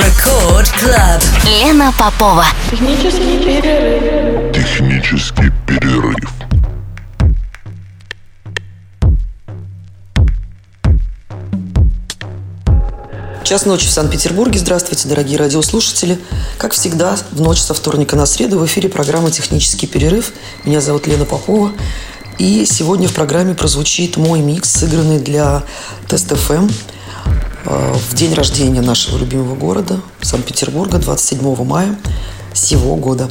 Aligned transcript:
Record 0.00 0.70
Club. 0.70 1.22
Лена 1.44 1.92
Попова. 1.98 2.46
Технический 2.70 3.38
перерыв. 3.44 4.54
Технический 4.54 5.52
перерыв. 5.66 6.32
Час 13.44 13.66
ночи 13.66 13.86
в 13.86 13.90
Санкт-Петербурге. 13.90 14.58
Здравствуйте, 14.58 15.06
дорогие 15.06 15.36
радиослушатели. 15.36 16.18
Как 16.56 16.72
всегда, 16.72 17.16
в 17.32 17.40
ночь 17.42 17.58
со 17.58 17.74
вторника 17.74 18.16
на 18.16 18.24
среду 18.24 18.58
в 18.58 18.64
эфире 18.64 18.88
программа 18.88 19.30
«Технический 19.30 19.86
перерыв». 19.86 20.32
Меня 20.64 20.80
зовут 20.80 21.06
Лена 21.08 21.26
Попова. 21.26 21.72
И 22.38 22.64
сегодня 22.64 23.06
в 23.06 23.12
программе 23.12 23.54
прозвучит 23.54 24.16
мой 24.16 24.40
микс, 24.40 24.70
сыгранный 24.70 25.18
для 25.18 25.62
Тест 26.08 26.34
ФМ 26.34 26.68
э, 26.68 26.70
в 27.64 28.14
день 28.14 28.34
рождения 28.34 28.80
нашего 28.80 29.18
любимого 29.18 29.54
города, 29.54 30.00
Санкт-Петербурга, 30.22 30.98
27 30.98 31.64
мая 31.64 31.96
сего 32.52 32.96
года. 32.96 33.30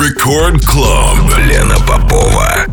Рекорд 0.00 0.64
Клуб. 0.64 1.36
Лена 1.36 1.76
Попова. 1.86 2.66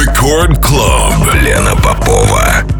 Рекорд 0.00 0.56
Клуб. 0.64 1.34
Лена 1.34 1.76
Попова. 1.76 2.79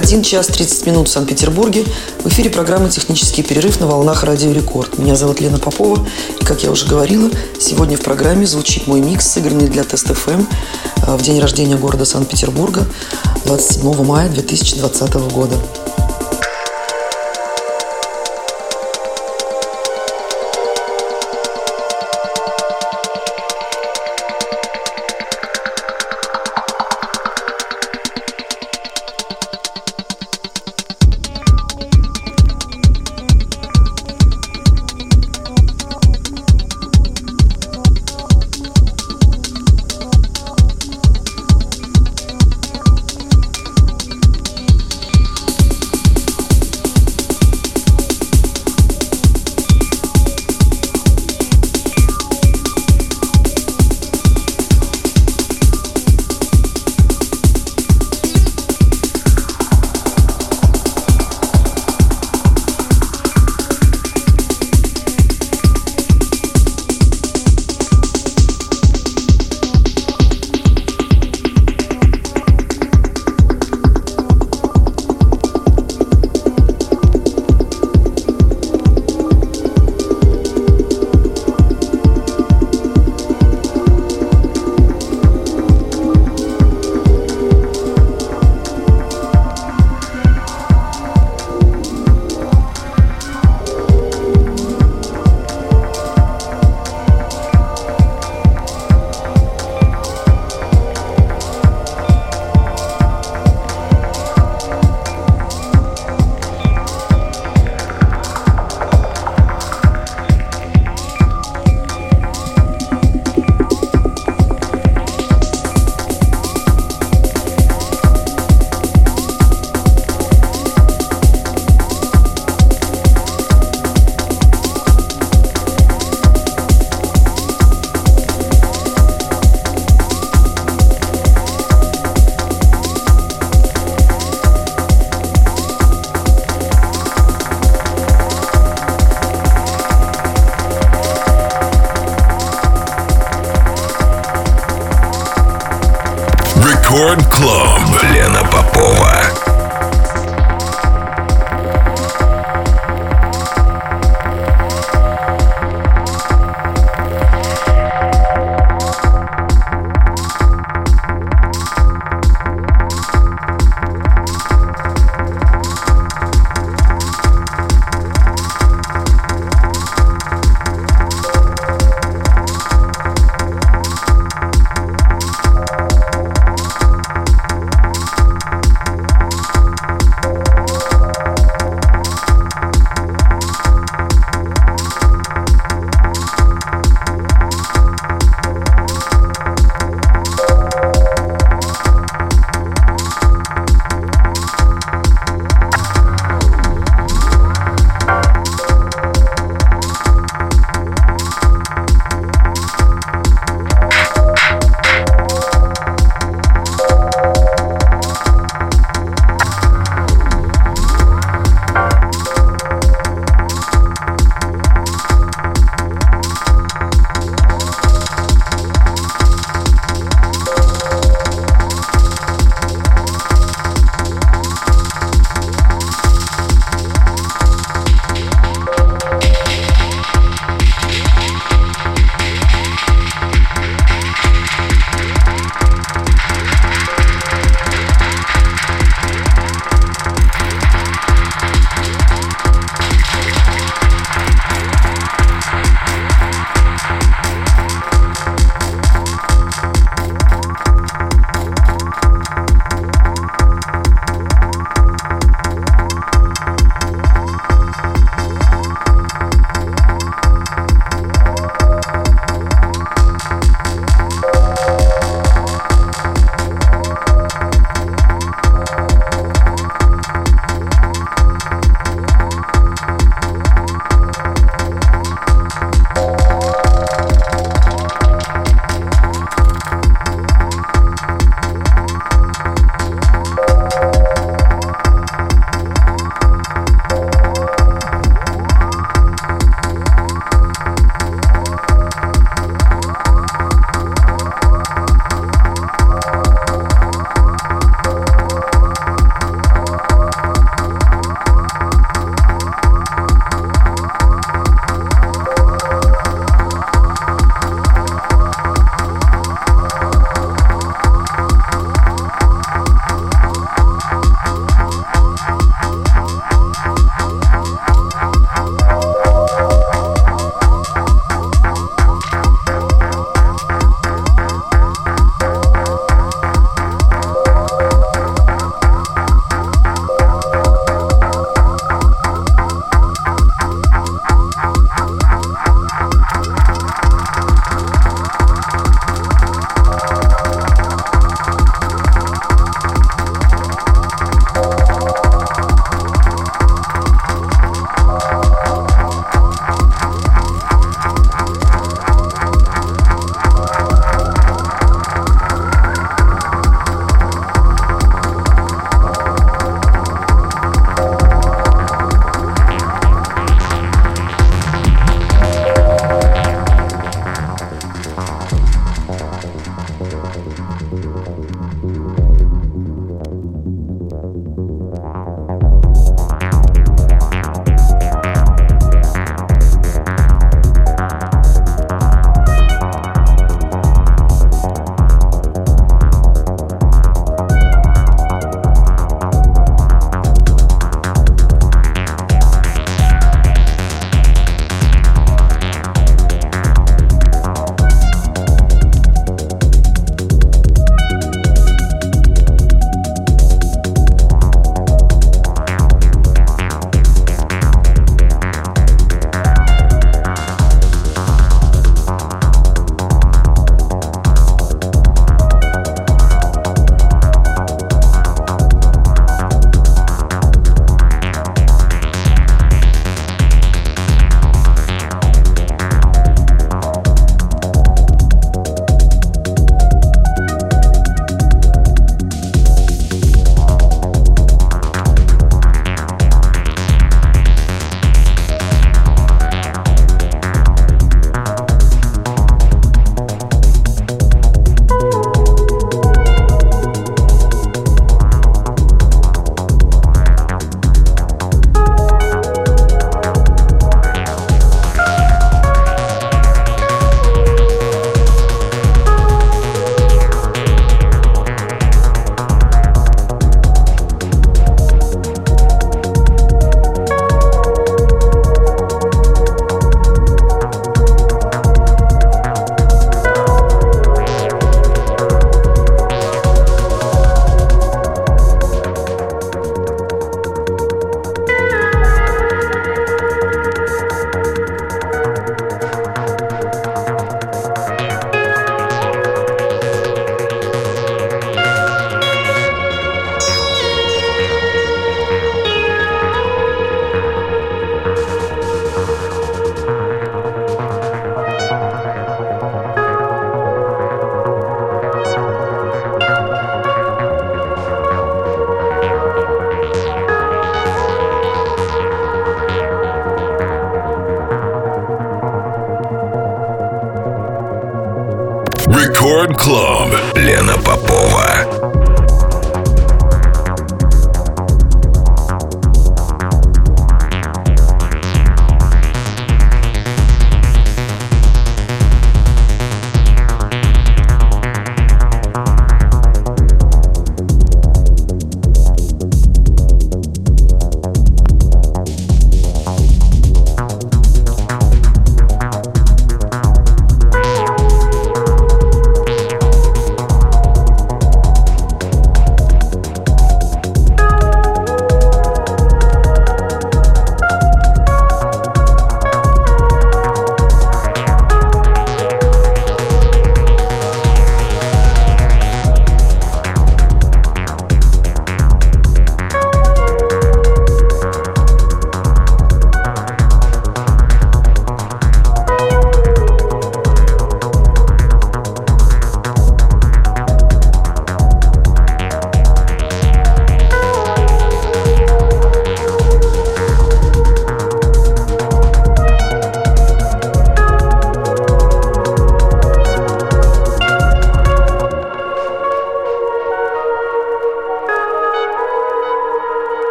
1 0.00 0.22
час 0.22 0.46
30 0.46 0.86
минут 0.86 1.08
в 1.08 1.10
Санкт-Петербурге. 1.10 1.84
В 2.24 2.28
эфире 2.28 2.48
программы 2.48 2.88
«Технический 2.88 3.42
перерыв» 3.42 3.80
на 3.80 3.86
волнах 3.86 4.24
Радио 4.24 4.50
Рекорд. 4.50 4.98
Меня 4.98 5.14
зовут 5.14 5.40
Лена 5.40 5.58
Попова. 5.58 6.06
И, 6.40 6.42
как 6.42 6.62
я 6.62 6.70
уже 6.70 6.86
говорила, 6.86 7.28
сегодня 7.60 7.98
в 7.98 8.00
программе 8.00 8.46
звучит 8.46 8.86
мой 8.86 9.02
микс, 9.02 9.26
сыгранный 9.30 9.68
для 9.68 9.84
Тест 9.84 10.06
ФМ 10.06 10.46
э, 11.06 11.16
в 11.16 11.22
день 11.22 11.38
рождения 11.38 11.76
города 11.76 12.06
Санкт-Петербурга 12.06 12.86
27 13.44 14.02
мая 14.02 14.30
2020 14.30 15.12
года. 15.34 15.56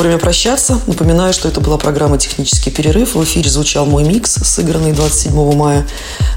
Время 0.00 0.16
прощаться. 0.16 0.80
Напоминаю, 0.86 1.34
что 1.34 1.46
это 1.46 1.60
была 1.60 1.76
программа 1.76 2.16
«Технический 2.16 2.70
перерыв». 2.70 3.14
В 3.14 3.22
эфире 3.22 3.50
звучал 3.50 3.84
мой 3.84 4.02
микс, 4.02 4.32
сыгранный 4.32 4.92
27 4.92 5.54
мая 5.54 5.86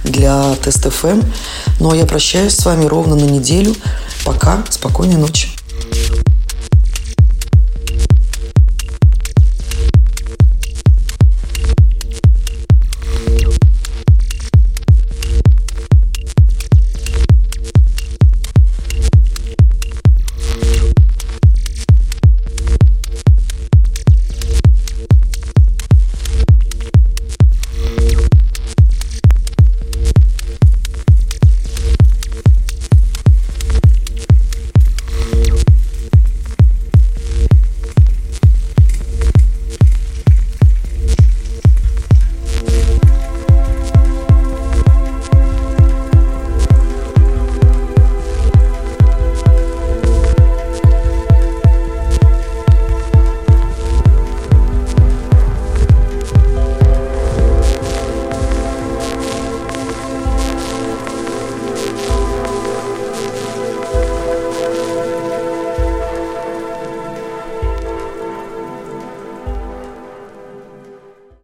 для 0.03 0.53
Тест 0.55 0.85
ФМ. 0.89 1.21
Ну 1.79 1.91
а 1.91 1.95
я 1.95 2.05
прощаюсь 2.05 2.57
с 2.57 2.65
вами 2.65 2.83
ровно 2.83 3.15
на 3.15 3.23
неделю. 3.23 3.73
Пока, 4.25 4.65
спокойной 4.69 5.15
ночи. 5.15 5.52